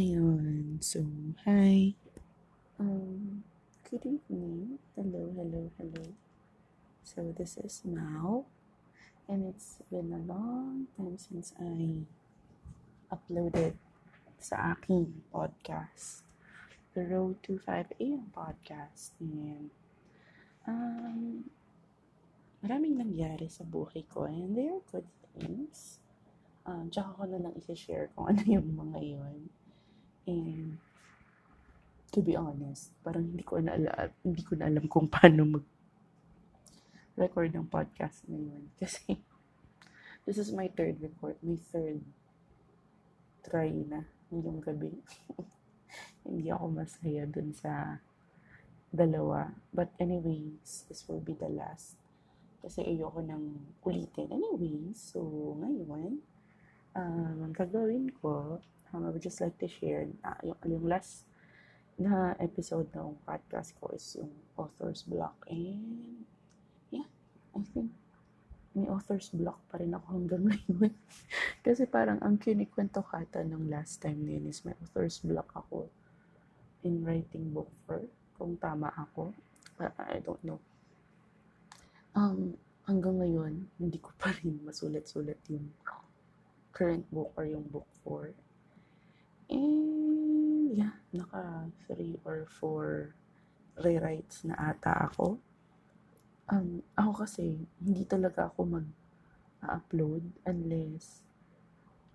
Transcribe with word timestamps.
Ayun. 0.00 0.80
So, 0.80 1.04
hi. 1.44 1.92
Um, 2.80 3.44
good 3.84 4.00
evening. 4.08 4.80
Hello, 4.96 5.28
hello, 5.36 5.68
hello. 5.76 6.16
So, 7.04 7.36
this 7.36 7.60
is 7.60 7.84
Mao. 7.84 8.48
And 9.28 9.44
it's 9.52 9.84
been 9.92 10.08
a 10.16 10.24
long 10.24 10.88
time 10.96 11.20
since 11.20 11.52
I 11.60 12.08
uploaded 13.12 13.76
sa 14.40 14.72
aking 14.72 15.20
podcast. 15.28 16.24
The 16.96 17.04
Road 17.04 17.44
to 17.44 17.60
5 17.60 18.00
a.m. 18.00 18.32
podcast. 18.32 19.12
And, 19.20 19.68
um, 20.64 21.44
maraming 22.64 23.04
nangyari 23.04 23.52
sa 23.52 23.68
buhay 23.68 24.08
ko. 24.08 24.24
And 24.24 24.56
they 24.56 24.72
are 24.72 24.80
good 24.88 25.12
things. 25.36 26.00
Um, 26.64 26.88
tsaka 26.88 27.20
ko 27.20 27.22
na 27.28 27.44
lang 27.44 27.52
i-share 27.68 28.08
kung 28.16 28.32
ano 28.32 28.40
yung 28.56 28.80
mga 28.80 29.00
yon 29.04 29.59
And, 30.26 30.76
to 32.10 32.20
be 32.20 32.34
honest, 32.34 32.90
parang 33.06 33.30
hindi 33.30 33.46
ko 33.46 33.62
na 33.62 33.78
alam, 33.78 34.10
hindi 34.26 34.42
ko 34.42 34.58
na 34.58 34.66
alam 34.66 34.84
kung 34.90 35.06
paano 35.14 35.46
mag 35.46 35.66
record 37.20 37.52
ng 37.52 37.68
podcast 37.68 38.24
ngayon. 38.26 38.72
Kasi, 38.80 39.20
this 40.24 40.40
is 40.40 40.50
my 40.50 40.68
third 40.72 40.98
record, 41.00 41.36
my 41.44 41.58
third 41.70 42.00
try 43.44 43.72
na 43.72 44.04
ngayong 44.28 44.60
gabi. 44.60 44.92
hindi 46.26 46.48
ako 46.52 46.66
masaya 46.70 47.24
dun 47.26 47.50
sa 47.56 47.98
dalawa. 48.92 49.54
But 49.72 49.94
anyways, 49.98 50.86
this 50.86 51.06
will 51.08 51.22
be 51.22 51.34
the 51.34 51.48
last. 51.48 51.96
Kasi 52.60 52.84
ayoko 52.84 53.24
nang 53.24 53.72
ulitin. 53.80 54.28
Anyways, 54.28 55.00
so 55.00 55.24
ngayon, 55.56 56.20
um, 56.96 57.52
gagawin 57.52 58.10
ko, 58.22 58.58
um, 58.92 59.06
I 59.06 59.10
would 59.10 59.22
just 59.22 59.40
like 59.40 59.58
to 59.58 59.68
share 59.68 60.06
na 60.22 60.34
yung, 60.42 60.58
yung 60.66 60.84
last 60.88 61.26
na 62.00 62.32
episode 62.40 62.88
ng 62.96 63.12
podcast 63.28 63.76
ko 63.76 63.92
is 63.92 64.16
yung 64.16 64.32
author's 64.56 65.04
block 65.04 65.36
and 65.52 66.24
yeah, 66.88 67.04
I 67.52 67.60
think 67.76 67.92
may 68.72 68.86
author's 68.88 69.28
block 69.34 69.58
pa 69.68 69.82
rin 69.82 69.92
ako 69.92 70.06
hanggang 70.14 70.46
ngayon. 70.48 70.94
Kasi 71.60 71.84
parang 71.90 72.22
ang 72.22 72.38
kinikwento 72.38 73.02
kata 73.02 73.42
ng 73.42 73.66
last 73.68 73.98
time 73.98 74.22
din 74.22 74.46
is 74.46 74.62
may 74.62 74.72
author's 74.78 75.18
block 75.20 75.50
ako 75.52 75.90
in 76.86 77.02
writing 77.04 77.50
book 77.50 77.68
for 77.84 78.00
kung 78.38 78.56
tama 78.56 78.88
ako. 78.96 79.34
I 79.80 80.20
don't 80.22 80.40
know. 80.44 80.60
Um, 82.14 82.56
hanggang 82.84 83.20
ngayon, 83.20 83.52
hindi 83.80 83.98
ko 84.00 84.12
pa 84.16 84.32
rin 84.40 84.60
masulat-sulat 84.64 85.40
yung 85.52 85.72
current 86.72 87.06
book 87.10 87.32
or 87.36 87.44
yung 87.44 87.66
book 87.68 87.86
4. 88.04 88.34
And 89.50 90.76
yeah, 90.76 90.94
naka 91.12 91.70
3 91.90 92.22
or 92.24 92.46
4 92.60 93.14
rewrites 93.82 94.46
na 94.46 94.54
ata 94.58 95.10
ako. 95.10 95.38
Um, 96.50 96.82
ako 96.98 97.26
kasi, 97.26 97.62
hindi 97.78 98.02
talaga 98.06 98.50
ako 98.50 98.82
mag-upload 98.82 100.24
unless 100.46 101.22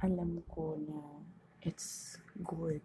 alam 0.03 0.43
ko 0.51 0.75
na 0.75 0.99
it's 1.63 2.19
good. 2.43 2.83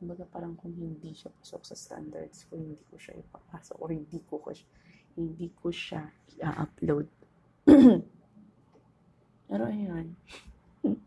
Kumbaga 0.00 0.24
parang 0.28 0.56
kung 0.56 0.72
hindi 0.72 1.12
siya 1.12 1.30
pasok 1.30 1.62
sa 1.68 1.76
standards 1.76 2.48
ko, 2.48 2.56
hindi 2.56 2.80
ko 2.88 2.96
siya 2.96 3.20
ipapasok 3.20 3.76
or 3.78 3.92
hindi 3.92 4.20
ko, 4.24 4.40
ko 4.40 4.50
hindi 5.14 5.48
ko 5.54 5.68
siya 5.70 6.02
i-upload. 6.36 7.08
Pero 9.54 9.70
ayun, 9.70 10.18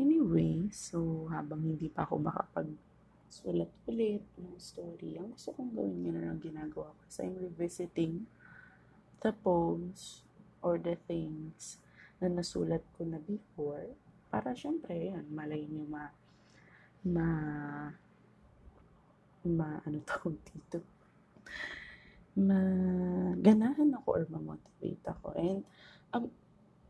Anyway, 0.00 0.72
so 0.72 1.28
habang 1.28 1.60
hindi 1.60 1.92
pa 1.92 2.08
ako 2.08 2.16
makapag-sulat 2.24 3.68
ulit 3.84 4.24
ng 4.40 4.56
story, 4.56 5.20
ang 5.20 5.36
gusto 5.36 5.52
kong 5.52 5.76
gawin 5.76 6.08
yun 6.08 6.24
na 6.24 6.32
ginagawa 6.40 6.88
ko 6.96 7.04
kasi 7.04 7.28
I'm 7.28 7.36
revisiting 7.36 8.24
the 9.20 9.36
poems 9.44 10.24
or 10.64 10.80
the 10.80 10.96
things 11.04 11.76
na 12.16 12.32
nasulat 12.32 12.80
ko 12.96 13.04
na 13.04 13.20
before. 13.20 13.92
Para 14.32 14.56
syempre 14.56 15.12
yan, 15.12 15.28
malay 15.28 15.68
niyo 15.68 15.84
ma 15.84 16.08
ma 17.04 17.28
ma 19.44 19.68
ano 19.84 20.00
tawag 20.08 20.40
dito? 20.48 20.80
Maganahan 22.40 23.92
ako 24.00 24.08
or 24.16 24.24
ma-motivate 24.32 25.04
ako. 25.12 25.36
And 25.36 25.60
um, 26.16 26.32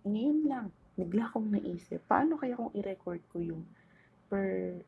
ngayon 0.04 0.38
lang 0.46 0.66
bigla 0.94 1.26
akong 1.26 1.50
naisip, 1.50 1.98
paano 2.06 2.38
kaya 2.38 2.54
kung 2.54 2.70
i-record 2.70 3.18
ko 3.34 3.42
yung 3.42 3.66
per 4.30 4.78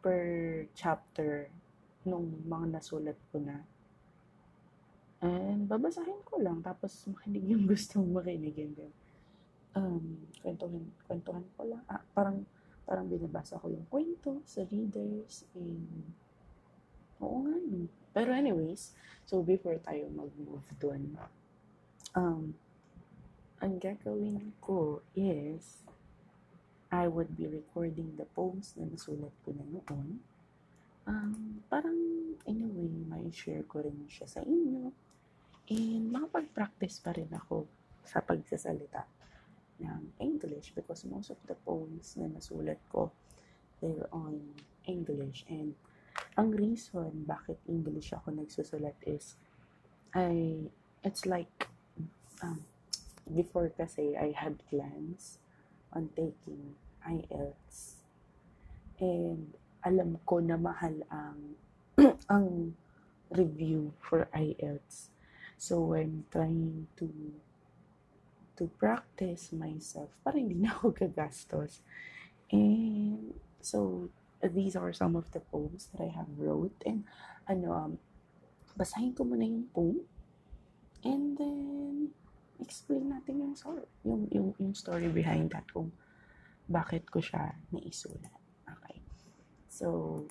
per 0.00 0.24
chapter 0.72 1.52
nung 2.08 2.40
mga 2.48 2.80
nasulat 2.80 3.16
ko 3.28 3.36
na. 3.40 3.60
And 5.24 5.68
babasahin 5.68 6.24
ko 6.24 6.40
lang, 6.40 6.64
tapos 6.64 7.04
makinig 7.08 7.44
yung 7.52 7.64
gustong 7.70 8.08
makinig 8.12 8.56
then 8.56 8.92
um, 9.74 10.16
kwentuhan, 10.40 10.84
kwentuhan 11.04 11.44
ko 11.58 11.62
lang. 11.68 11.82
Ah, 11.90 12.02
parang, 12.14 12.46
parang 12.86 13.06
binabasa 13.10 13.58
ko 13.58 13.68
yung 13.68 13.86
kwento 13.90 14.40
sa 14.46 14.62
readers 14.70 15.44
and 15.52 15.84
oo 17.18 17.44
nga 17.44 17.54
no. 17.58 17.90
Pero 18.14 18.30
anyways, 18.30 18.94
so 19.26 19.42
before 19.42 19.74
tayo 19.82 20.06
mag-move 20.14 20.68
dun, 20.78 21.18
um, 22.14 22.54
ang 23.64 23.80
gagawin 23.80 24.52
ko 24.60 25.00
is, 25.16 25.80
I 26.92 27.08
would 27.08 27.32
be 27.32 27.48
recording 27.48 28.12
the 28.20 28.28
poems 28.36 28.76
na 28.76 28.84
nasulat 28.84 29.32
ko 29.40 29.56
na 29.56 29.64
noon. 29.64 30.20
Um, 31.08 31.64
parang, 31.72 31.96
in 32.44 32.60
a 32.60 32.68
way, 32.68 32.92
may 33.08 33.32
share 33.32 33.64
ko 33.64 33.80
rin 33.80 34.04
siya 34.04 34.28
sa 34.28 34.44
inyo. 34.44 34.92
And 35.72 36.12
makapag-practice 36.12 37.00
pa 37.00 37.16
rin 37.16 37.32
ako 37.32 37.64
sa 38.04 38.20
pagsasalita 38.20 39.08
ng 39.80 40.12
English 40.20 40.76
because 40.76 41.08
most 41.08 41.32
of 41.32 41.40
the 41.48 41.56
poems 41.64 42.20
na 42.20 42.28
nasulat 42.28 42.84
ko, 42.92 43.16
they're 43.80 44.12
on 44.12 44.44
English. 44.84 45.48
And 45.48 45.72
ang 46.36 46.52
reason 46.52 47.24
bakit 47.24 47.56
English 47.64 48.12
ako 48.12 48.28
nagsusulat 48.28 49.00
is, 49.08 49.40
I, 50.12 50.68
it's 51.00 51.24
like, 51.24 51.72
um, 52.44 52.60
before 53.28 53.72
kasi 53.72 54.16
I 54.16 54.36
had 54.36 54.60
plans 54.68 55.38
on 55.92 56.10
taking 56.16 56.76
IELTS. 57.04 58.04
And 59.00 59.56
alam 59.84 60.20
ko 60.24 60.40
na 60.40 60.56
mahal 60.56 61.04
ang 61.08 61.56
ang 62.34 62.74
review 63.30 63.92
for 64.00 64.28
IELTS. 64.32 65.12
So 65.56 65.94
I'm 65.94 66.28
trying 66.28 66.88
to 67.00 67.08
to 68.54 68.70
practice 68.78 69.50
myself 69.50 70.14
para 70.22 70.38
hindi 70.38 70.54
na 70.54 70.74
ako 70.76 70.94
gagastos. 70.94 71.82
And 72.52 73.34
so 73.58 74.10
these 74.40 74.76
are 74.76 74.92
some 74.92 75.16
of 75.16 75.32
the 75.32 75.40
poems 75.40 75.88
that 75.92 76.04
I 76.04 76.12
have 76.12 76.28
wrote 76.36 76.76
and 76.84 77.08
ano 77.48 77.72
um 77.72 77.92
basahin 78.76 79.16
ko 79.16 79.24
muna 79.24 79.46
yung 79.46 79.68
poem 79.72 80.04
and 81.00 81.38
then 81.38 82.12
explain 82.60 83.10
natin 83.10 83.42
yung 83.42 83.54
story, 83.56 83.84
yung, 84.04 84.22
yung, 84.30 84.48
yung 84.58 84.74
story 84.74 85.08
behind 85.10 85.50
that 85.50 85.66
kung 85.72 85.90
bakit 86.68 87.04
ko 87.10 87.20
siya 87.20 87.54
naisulat. 87.74 88.40
Okay. 88.66 88.98
So, 89.68 90.22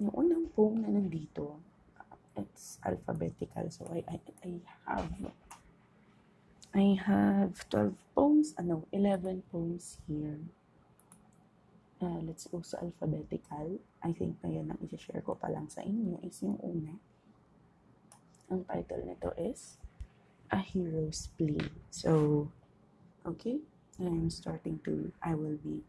yung 0.00 0.12
unang 0.12 0.44
poem 0.52 0.82
na 0.82 0.90
nandito, 0.92 1.60
it's 2.36 2.78
alphabetical. 2.84 3.68
So, 3.70 3.88
I, 3.92 4.04
I, 4.08 4.16
I 4.44 4.50
have 4.88 5.12
I 6.70 6.94
have 7.02 7.66
12 7.66 7.98
poems, 8.14 8.54
ano, 8.54 8.86
11 8.94 9.42
poems 9.50 9.98
here. 10.06 10.38
Uh, 11.98 12.22
let's 12.22 12.46
go 12.46 12.62
sa 12.62 12.78
alphabetical. 12.78 13.82
I 14.06 14.14
think 14.14 14.38
na 14.40 14.54
yan 14.54 14.70
ang 14.70 14.80
i-share 14.86 15.20
ko 15.20 15.34
pa 15.34 15.50
lang 15.50 15.66
sa 15.66 15.82
inyo 15.82 16.22
is 16.22 16.38
yung 16.46 16.62
una. 16.62 16.94
Ang 18.54 18.62
title 18.70 19.02
nito 19.02 19.34
is 19.34 19.82
a 20.50 20.58
hero's 20.58 21.28
plea. 21.38 21.60
So, 21.90 22.50
okay, 23.26 23.58
I'm 23.98 24.30
starting 24.30 24.80
to, 24.84 25.12
I 25.22 25.34
will 25.34 25.58
be 25.64 25.82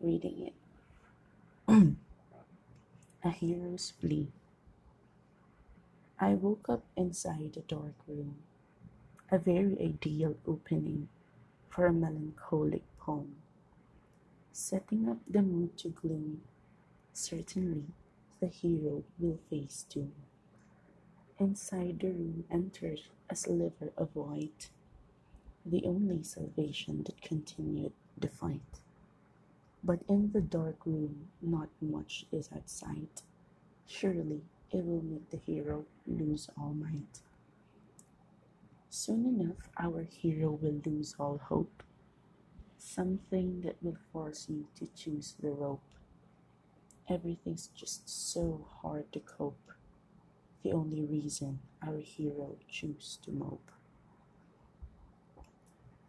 reading 0.00 0.52
it. 0.52 0.54
a 3.24 3.30
hero's 3.30 3.92
plea. 4.00 4.28
I 6.18 6.34
woke 6.34 6.66
up 6.68 6.84
inside 6.96 7.56
a 7.56 7.60
dark 7.60 7.94
room, 8.06 8.36
a 9.30 9.38
very 9.38 9.76
ideal 9.80 10.36
opening 10.46 11.08
for 11.68 11.86
a 11.86 11.92
melancholic 11.92 12.82
poem. 12.98 13.36
Setting 14.52 15.08
up 15.08 15.18
the 15.28 15.42
mood 15.42 15.76
to 15.78 15.88
gloom, 15.88 16.42
certainly 17.12 17.84
the 18.40 18.46
hero 18.46 19.02
will 19.18 19.38
face 19.50 19.84
doom. 19.88 20.12
Inside 21.38 21.98
the 21.98 22.12
room 22.12 22.44
enters 22.48 23.08
a 23.28 23.34
sliver 23.34 23.92
of 23.96 24.14
white, 24.14 24.70
the 25.66 25.84
only 25.84 26.22
salvation 26.22 27.02
that 27.04 27.20
continued 27.20 27.92
the 28.16 28.28
fight. 28.28 28.80
But 29.82 30.00
in 30.08 30.30
the 30.32 30.40
dark 30.40 30.76
room, 30.86 31.28
not 31.42 31.70
much 31.80 32.24
is 32.30 32.50
at 32.54 32.70
sight. 32.70 33.22
Surely 33.86 34.42
it 34.70 34.84
will 34.84 35.02
make 35.02 35.30
the 35.30 35.36
hero 35.38 35.84
lose 36.06 36.48
all 36.56 36.72
might. 36.72 37.20
Soon 38.88 39.26
enough, 39.26 39.68
our 39.76 40.04
hero 40.04 40.52
will 40.52 40.80
lose 40.86 41.16
all 41.18 41.38
hope. 41.38 41.82
Something 42.78 43.62
that 43.62 43.76
will 43.82 43.98
force 44.12 44.46
you 44.48 44.66
to 44.78 44.86
choose 44.94 45.34
the 45.42 45.50
rope. 45.50 45.82
Everything's 47.08 47.70
just 47.74 48.08
so 48.08 48.66
hard 48.82 49.12
to 49.12 49.18
cope. 49.18 49.72
The 50.64 50.72
only 50.72 51.02
reason 51.02 51.58
our 51.86 51.98
hero 51.98 52.56
choose 52.70 53.18
to 53.22 53.30
mope. 53.30 53.70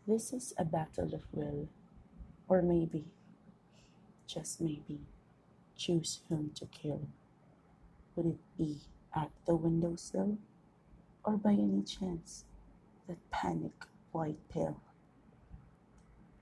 This 0.07 0.31
is 0.31 0.53
a 0.57 0.63
battle 0.63 1.13
of 1.13 1.25
will, 1.33 1.67
or 2.47 2.61
maybe, 2.61 3.03
just 4.27 4.61
maybe, 4.61 5.01
choose 5.75 6.21
whom 6.29 6.51
to 6.55 6.65
kill. 6.67 7.01
Would 8.15 8.27
it 8.27 8.57
be 8.57 8.77
at 9.13 9.31
the 9.45 9.55
windowsill, 9.55 10.37
or 11.25 11.33
by 11.33 11.51
any 11.51 11.81
chance 11.83 12.45
that 13.09 13.17
panic 13.31 13.73
white 14.13 14.39
pill? 14.47 14.79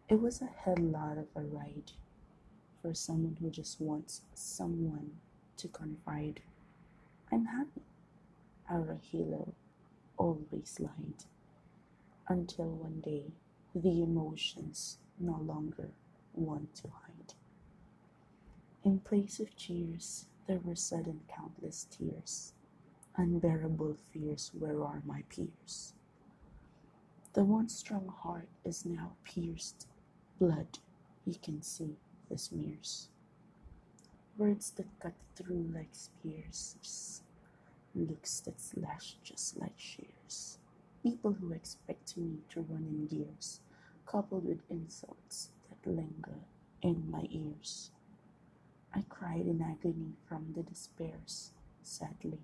It 0.08 0.22
was 0.22 0.40
a 0.40 0.50
hell 0.64 0.78
lot 0.78 1.18
of 1.18 1.26
a 1.36 1.42
ride 1.42 1.94
for 2.80 2.94
someone 2.94 3.38
who 3.42 3.50
just 3.50 3.82
wants 3.82 4.22
someone 4.36 5.14
to 5.58 5.68
confide. 5.68 6.42
I'm 7.32 7.46
happy. 7.46 7.82
Our 8.70 8.98
hero 9.02 9.54
always 10.18 10.80
lied 10.80 11.26
until 12.28 12.70
one 12.70 13.02
day 13.02 13.32
the 13.76 14.02
emotions 14.02 14.98
no 15.20 15.38
longer 15.38 15.90
want 16.34 16.74
to 16.76 16.88
hide. 16.88 17.34
In 18.84 19.00
place 19.00 19.40
of 19.40 19.56
cheers, 19.56 20.26
there 20.48 20.60
were 20.60 20.76
sudden 20.76 21.22
countless 21.34 21.88
tears. 21.90 22.54
Unbearable 23.16 23.98
fears, 24.12 24.52
where 24.58 24.84
are 24.84 25.02
my 25.06 25.24
peers? 25.30 25.94
The 27.34 27.44
once 27.44 27.76
strong 27.76 28.08
heart 28.08 28.48
is 28.64 28.86
now 28.86 29.14
pierced. 29.24 29.88
Blood, 30.40 30.80
you 31.26 31.36
can 31.42 31.62
see 31.62 31.96
the 32.30 32.38
smears. 32.38 33.08
Words 34.38 34.72
that 34.72 35.00
cut 35.00 35.14
through 35.36 35.72
like 35.74 35.94
spears. 35.94 36.76
Looks 37.96 38.40
that 38.42 38.60
slash 38.60 39.18
just 39.24 39.60
like 39.60 39.78
shears. 39.78 40.58
People 41.04 41.34
who 41.34 41.52
expect 41.54 42.18
me 42.18 42.40
to 42.50 42.62
run 42.62 42.86
in 42.88 43.08
gears, 43.08 43.62
coupled 44.06 44.46
with 44.46 44.62
insults 44.70 45.50
that 45.70 45.90
linger 45.92 46.40
in 46.82 47.10
my 47.12 47.28
ears. 47.32 47.92
I 48.94 49.04
cried 49.10 49.48
in 49.48 49.62
agony 49.62 50.14
from 50.28 50.54
the 50.56 50.64
despairs. 50.64 51.52
Sadly, 51.84 52.40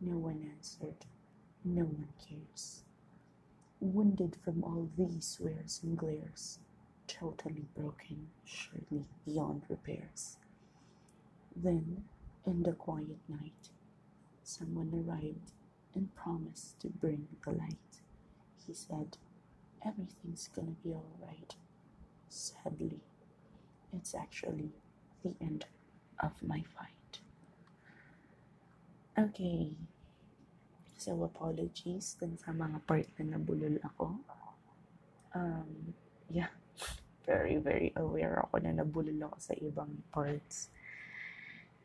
no 0.00 0.18
one 0.18 0.48
answered, 0.56 1.06
no 1.64 1.84
one 1.84 2.08
cares. 2.28 2.84
Wounded 3.80 4.36
from 4.44 4.64
all 4.64 4.88
these 4.96 5.26
swears 5.26 5.80
and 5.82 5.98
glares, 5.98 6.60
totally 7.08 7.66
broken, 7.76 8.28
surely 8.44 9.06
beyond 9.26 9.62
repairs. 9.68 10.38
Then, 11.56 12.04
in 12.46 12.62
the 12.62 12.72
quiet 12.72 13.18
night, 13.28 13.70
someone 14.42 14.90
arrived 14.92 15.52
and 15.94 16.14
promised 16.14 16.80
to 16.80 16.88
bring 16.88 17.28
the 17.44 17.52
light. 17.52 18.02
He 18.66 18.74
said, 18.74 19.18
Everything's 19.84 20.48
gonna 20.54 20.76
be 20.84 20.90
alright. 20.90 21.54
Sadly, 22.28 23.00
it's 23.92 24.14
actually 24.14 24.70
the 25.22 25.34
end 25.40 25.66
of 26.20 26.32
my 26.42 26.62
fight. 26.78 27.18
Okay. 29.18 29.68
So, 30.96 31.18
apologies 31.26 32.14
dun 32.16 32.38
sa 32.38 32.54
mga 32.54 32.78
part 32.86 33.10
na 33.18 33.34
nabulol 33.34 33.76
ako. 33.82 34.22
Um, 35.34 35.92
yeah. 36.30 36.54
Very, 37.26 37.54
very 37.62 37.94
aware 37.94 38.42
ako 38.42 38.58
na 38.66 38.74
nabulol 38.74 39.30
ako 39.30 39.38
sa 39.38 39.54
ibang 39.62 40.02
parts. 40.10 40.74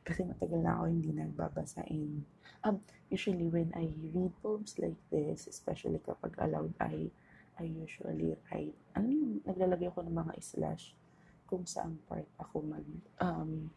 Kasi 0.07 0.23
matagal 0.23 0.63
na 0.63 0.79
ako 0.79 0.83
hindi 0.87 1.11
nagbabasa. 1.11 1.83
And, 1.91 2.23
um, 2.63 2.79
usually 3.11 3.51
when 3.51 3.75
I 3.75 3.91
read 4.15 4.31
poems 4.39 4.79
like 4.79 4.95
this, 5.11 5.51
especially 5.51 5.99
kapag 5.99 6.39
aloud, 6.39 6.71
I, 6.79 7.11
I 7.59 7.65
usually 7.67 8.39
write, 8.47 8.77
ano 8.95 9.11
yung, 9.11 9.43
naglalagay 9.43 9.91
ako 9.91 10.07
ng 10.07 10.15
mga 10.15 10.33
slash 10.39 10.95
kung 11.43 11.67
saan 11.67 11.99
part 12.07 12.27
ako 12.39 12.63
mag, 12.63 12.87
um, 13.19 13.67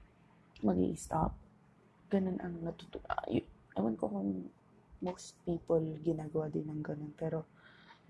mag 0.62 0.78
stop 0.94 1.34
Ganun 2.10 2.42
ang 2.42 2.58
natuto, 2.66 2.98
uh, 3.06 3.26
ewan 3.78 3.94
ko 3.94 4.10
kung 4.10 4.50
most 4.98 5.38
people 5.46 5.78
ginagawa 6.02 6.50
din 6.50 6.66
ng 6.66 6.82
ganun, 6.82 7.14
pero 7.14 7.46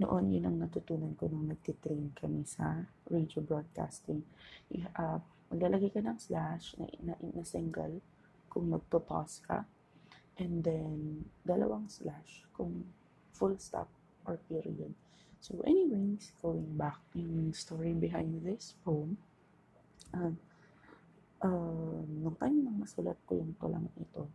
noon 0.01 0.33
yun 0.33 0.49
ang 0.49 0.57
natutunan 0.57 1.13
ko 1.21 1.29
nung 1.29 1.53
nagtitrain 1.53 2.09
kami 2.17 2.49
sa 2.49 2.89
radio 3.13 3.45
broadcasting. 3.45 4.25
Uh, 4.97 5.21
maglalagay 5.51 5.91
ka 5.91 6.01
ng 6.01 6.19
slash 6.19 6.79
na, 6.79 6.87
na, 7.03 7.15
na 7.19 7.43
single 7.43 7.99
kung 8.47 8.71
magpa-pause 8.71 9.43
ka. 9.45 9.67
And 10.41 10.65
then, 10.65 11.29
dalawang 11.45 11.91
slash 11.91 12.47
kung 12.57 12.89
full 13.35 13.59
stop 13.61 13.91
or 14.25 14.41
period. 14.49 14.95
So 15.41 15.61
anyways, 15.65 16.33
going 16.41 16.77
back 16.77 17.01
yung 17.17 17.53
story 17.57 17.97
behind 17.97 18.45
this 18.45 18.77
poem, 18.85 19.17
um, 20.13 20.37
uh, 21.41 22.01
nung 22.05 22.37
time 22.37 22.61
nang 22.61 22.77
masulat 22.77 23.17
ko 23.25 23.41
yung 23.41 23.57
tulang 23.57 23.89
ito, 23.97 24.29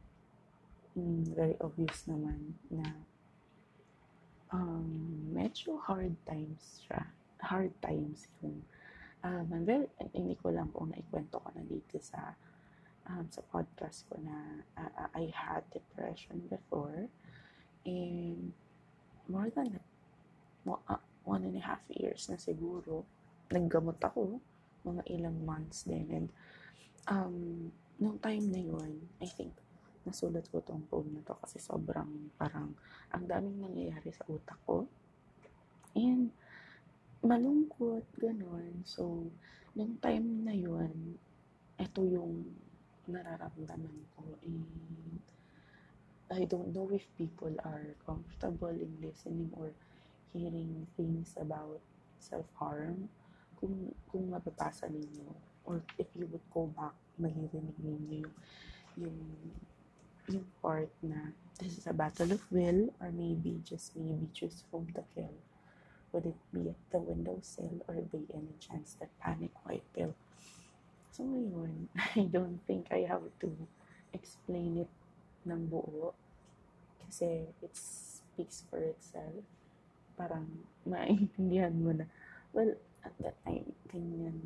um, 0.97 1.21
very 1.37 1.53
obvious 1.61 2.09
naman 2.09 2.57
na 2.73 2.89
um, 4.49 5.29
medyo 5.29 5.77
hard 5.77 6.17
times 6.25 6.81
siya. 6.85 7.05
Hard 7.37 7.73
times 7.85 8.25
yung 8.41 8.65
um, 9.25 9.45
I'm 9.49 9.65
very, 9.65 9.89
hindi 10.13 10.37
ko 10.37 10.53
lang 10.53 10.69
kung 10.69 10.93
naikwento 10.93 11.41
ko 11.41 11.49
na 11.57 11.65
dito 11.65 11.97
sa 11.97 12.37
um, 13.09 13.25
sa 13.33 13.41
podcast 13.49 14.05
ko 14.05 14.21
na 14.21 14.61
uh, 14.77 15.09
I 15.17 15.33
had 15.33 15.65
depression 15.73 16.45
before 16.45 17.09
and 17.85 18.53
more 19.25 19.49
than 19.49 19.81
uh, 20.69 21.01
one 21.25 21.41
and 21.41 21.57
a 21.57 21.63
half 21.65 21.81
years 21.89 22.29
na 22.29 22.37
siguro 22.37 23.01
naggamot 23.49 23.97
ako 23.97 24.37
mga 24.85 25.01
ilang 25.09 25.37
months 25.41 25.89
din 25.89 26.05
and 26.13 26.27
um, 27.09 27.69
nung 27.97 28.21
time 28.21 28.45
na 28.53 28.61
yun 28.61 29.09
I 29.17 29.25
think 29.25 29.57
nasulat 30.05 30.45
ko 30.53 30.61
tong 30.61 30.85
poem 30.85 31.17
na 31.17 31.25
to 31.25 31.33
kasi 31.41 31.57
sobrang 31.57 32.29
parang 32.37 32.77
ang 33.09 33.25
daming 33.25 33.57
nangyayari 33.57 34.13
sa 34.13 34.21
utak 34.29 34.61
ko. 34.61 34.85
And 35.97 36.29
malungkot, 37.25 38.05
ganun. 38.17 38.85
So, 38.85 39.27
nung 39.75 39.97
time 39.99 40.45
na 40.45 40.55
yun, 40.55 41.19
ito 41.75 42.01
yung 42.05 42.45
nararamdaman 43.09 43.97
ko. 44.15 44.23
And 44.41 44.65
I 46.31 46.45
don't 46.45 46.73
know 46.73 46.89
if 46.89 47.05
people 47.17 47.53
are 47.65 47.93
comfortable 48.05 48.73
in 48.73 48.89
listening 49.01 49.51
or 49.53 49.73
hearing 50.33 50.87
things 50.97 51.35
about 51.37 51.81
self-harm. 52.17 53.09
Kung, 53.59 53.93
kung 54.09 54.29
mababasa 54.29 54.89
ninyo 54.89 55.29
or 55.65 55.81
if 55.97 56.07
you 56.13 56.29
would 56.29 56.45
go 56.53 56.69
back, 56.77 56.93
maririnig 57.17 57.77
ninyo 57.81 58.21
yung, 58.21 58.33
yung 58.99 59.19
yung 60.25 60.45
part 60.61 60.89
na 61.05 61.29
this 61.61 61.77
is 61.77 61.85
a 61.85 61.93
battle 61.93 62.33
of 62.33 62.41
will 62.49 62.89
or 62.97 63.13
maybe 63.13 63.61
just 63.61 63.93
maybe 63.93 64.25
choose 64.33 64.65
whom 64.71 64.89
to 64.89 65.05
kill. 65.13 65.33
Would 66.15 66.31
it 66.31 66.39
be 66.55 66.71
at 66.71 66.79
the 66.95 67.03
windowsill 67.03 67.83
or 67.91 67.99
by 68.07 68.23
any 68.31 68.55
chance 68.63 68.95
that 69.03 69.11
panic 69.19 69.51
white 69.67 69.83
pill? 69.91 70.15
So 71.11 71.27
yun, 71.27 71.91
I 72.15 72.31
don't 72.31 72.63
think 72.63 72.87
I 72.87 73.03
have 73.03 73.27
to 73.43 73.51
explain 74.15 74.87
it 74.87 74.91
ng 75.43 75.67
buo 75.67 76.15
kasi 77.03 77.51
it 77.59 77.75
speaks 77.75 78.63
for 78.71 78.79
itself. 78.79 79.43
Parang 80.15 80.63
maintindihan 80.87 81.75
mo 81.75 81.91
na, 81.91 82.07
well, 82.55 82.71
at 83.03 83.11
that 83.19 83.35
time, 83.43 83.75
ganyan 83.91 84.39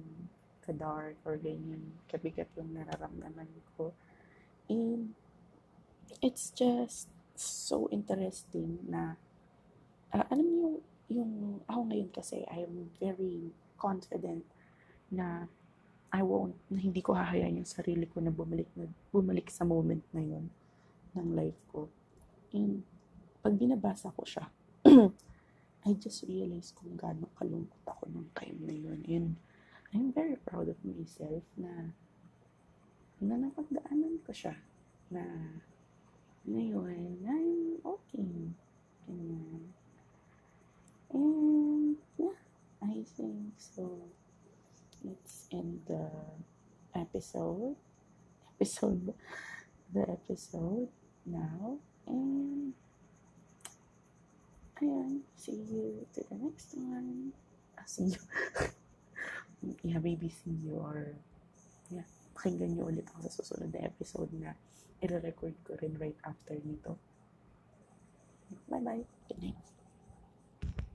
ka-dark 0.66 1.22
or 1.22 1.38
ganyan 1.38 1.94
kabigat 2.10 2.50
yung 2.58 2.74
nararamdaman 2.74 3.50
ko. 3.78 3.94
And 4.66 5.14
it's 6.18 6.50
just 6.50 7.14
so 7.38 7.86
interesting 7.94 8.82
na 8.90 9.22
uh, 10.12 10.26
alam 10.34 10.46
niyo 10.50 10.70
ngayon 12.00 12.16
kasi 12.16 12.48
I'm 12.48 12.96
very 12.96 13.52
confident 13.76 14.48
na 15.12 15.52
I 16.16 16.24
won't, 16.24 16.56
na 16.72 16.80
hindi 16.80 17.04
ko 17.04 17.12
hahayaan 17.12 17.60
yung 17.60 17.68
sarili 17.68 18.08
ko 18.08 18.24
na 18.24 18.32
bumalik, 18.32 18.72
na, 18.74 18.88
bumalik 19.12 19.52
sa 19.52 19.68
moment 19.68 20.02
na 20.16 20.24
yun 20.24 20.48
ng 21.14 21.28
life 21.36 21.60
ko. 21.70 21.92
And 22.56 22.88
pag 23.44 23.60
binabasa 23.60 24.16
ko 24.16 24.24
siya, 24.24 24.48
I 25.88 25.92
just 26.00 26.24
realized 26.24 26.80
kung 26.80 26.96
gaano 26.96 27.28
kalungkot 27.36 27.84
ako 27.84 28.10
nung 28.10 28.32
time 28.32 28.58
na 28.64 28.74
yun. 28.74 29.04
And 29.06 29.28
I'm 29.92 30.16
very 30.16 30.40
proud 30.40 30.72
of 30.72 30.80
myself 30.82 31.44
na 31.60 31.92
na 33.20 33.36
napagdaanan 33.36 34.24
ko 34.24 34.32
siya 34.32 34.56
na 35.12 35.28
ngayon 36.48 37.20
I'm 37.28 37.84
okay 37.84 38.56
ganyan 39.04 39.76
and 41.14 41.98
yeah 42.18 42.38
I 42.82 43.04
think 43.18 43.54
so. 43.58 44.00
Let's 45.04 45.48
end 45.52 45.82
the 45.88 46.10
episode. 46.96 47.76
Episode. 48.60 49.14
The 49.94 50.04
episode 50.04 50.90
now. 51.26 51.80
And 52.08 52.74
ayan 54.84 55.24
see 55.36 55.56
you 55.56 56.04
to 56.14 56.24
the 56.28 56.36
next 56.36 56.76
one. 56.76 57.32
Ah, 57.80 57.88
see 57.88 58.12
you. 58.12 58.22
Yeah 59.84 60.00
maybe 60.00 60.32
see 60.32 60.56
you 60.64 60.80
or 60.80 61.16
yeah 61.92 62.08
pakinggan 62.32 62.80
nyo 62.80 62.88
ulit 62.88 63.04
ako 63.12 63.28
sa 63.28 63.44
susunod 63.44 63.76
na 63.76 63.84
episode 63.84 64.32
na 64.40 64.56
i-record 65.04 65.56
ko 65.68 65.76
rin 65.80 66.00
right 66.00 66.16
after 66.24 66.56
nito. 66.64 66.96
Bye 68.72 68.84
bye 68.84 69.04
good 69.28 69.40
night 69.40 69.79